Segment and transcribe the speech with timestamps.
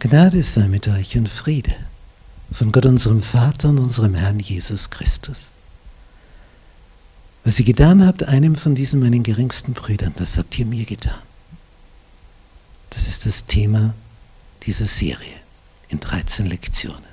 [0.00, 1.76] Gnade sei mit euch und Friede
[2.50, 5.56] von Gott unserem Vater und unserem Herrn Jesus Christus.
[7.44, 11.20] Was ihr getan habt, einem von diesen meinen geringsten Brüdern, das habt ihr mir getan.
[12.88, 13.92] Das ist das Thema
[14.62, 15.36] dieser Serie
[15.90, 17.10] in 13 Lektionen.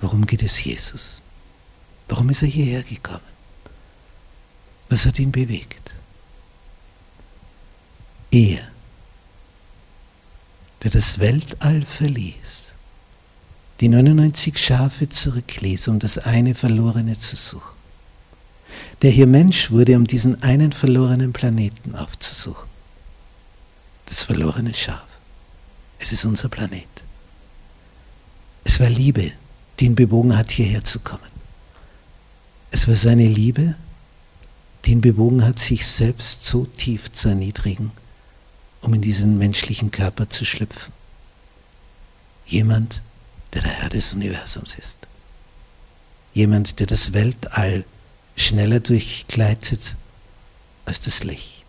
[0.00, 1.20] Worum geht es Jesus?
[2.06, 3.18] Warum ist er hierher gekommen?
[4.88, 5.94] Was hat ihn bewegt?
[8.30, 8.71] Er,
[10.82, 12.72] der das Weltall verließ,
[13.80, 17.76] die 99 Schafe zurückließ, um das eine Verlorene zu suchen,
[19.02, 22.68] der hier Mensch wurde, um diesen einen verlorenen Planeten aufzusuchen.
[24.06, 25.06] Das verlorene Schaf.
[25.98, 26.86] Es ist unser Planet.
[28.64, 29.32] Es war Liebe,
[29.78, 31.20] die ihn bewogen hat, hierher zu kommen.
[32.70, 33.76] Es war seine Liebe,
[34.84, 37.92] die ihn bewogen hat, sich selbst so tief zu erniedrigen,
[38.82, 40.92] um in diesen menschlichen Körper zu schlüpfen.
[42.44, 43.00] Jemand,
[43.54, 44.98] der der Herr des Universums ist.
[46.34, 47.84] Jemand, der das Weltall
[48.36, 49.94] schneller durchgleitet
[50.84, 51.64] als das Licht.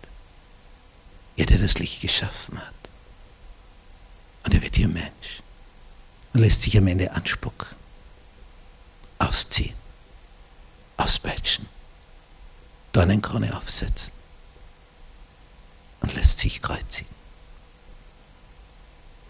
[1.38, 2.74] Er, der das Licht geschaffen hat.
[4.46, 5.42] Und er wird hier Mensch
[6.34, 7.68] und lässt sich am Ende anspucken,
[9.20, 9.76] ausziehen,
[10.98, 11.68] auspeitschen,
[12.92, 14.23] Dornenkrone aufsetzen
[16.04, 17.14] und lässt sich kreuzigen.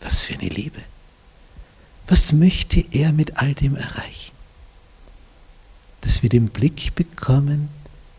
[0.01, 0.83] Was für eine Liebe.
[2.07, 4.33] Was möchte er mit all dem erreichen?
[6.01, 7.69] Dass wir den Blick bekommen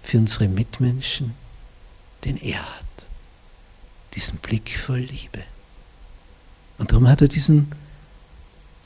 [0.02, 1.34] für unsere Mitmenschen,
[2.24, 2.84] den er hat.
[4.14, 5.42] Diesen Blick voll Liebe.
[6.78, 7.70] Und darum hat er diesen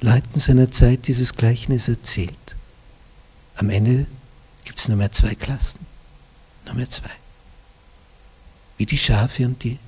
[0.00, 2.56] Leuten seiner Zeit dieses Gleichnis erzählt.
[3.56, 4.06] Am Ende
[4.64, 5.86] gibt es nur mehr zwei Klassen.
[6.64, 7.10] Nur mehr zwei.
[8.78, 9.78] Wie die Schafe und die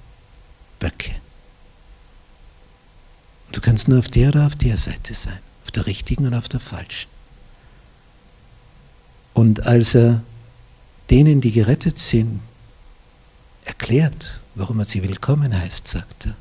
[0.78, 1.12] Böcke.
[3.46, 5.38] Und du kannst nur auf der oder auf der Seite sein.
[5.64, 7.08] Auf der richtigen und auf der falschen.
[9.32, 10.22] Und als er
[11.08, 12.40] denen, die gerettet sind,
[13.64, 16.36] erklärt, warum er sie willkommen heißt, sagt er,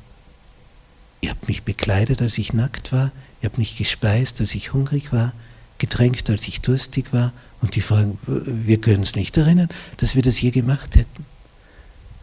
[1.20, 3.12] Ihr habt mich bekleidet, als ich nackt war.
[3.42, 5.32] Ihr habt mich gespeist, als ich hungrig war,
[5.78, 7.32] getränkt, als ich durstig war.
[7.60, 11.26] Und die fragen, wir können uns nicht erinnern, dass wir das je gemacht hätten.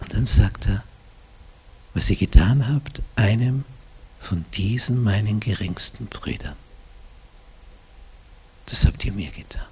[0.07, 0.83] Und dann sagt er,
[1.93, 3.65] was ihr getan habt, einem
[4.19, 6.55] von diesen meinen geringsten Brüdern.
[8.67, 9.65] Das habt ihr mir getan.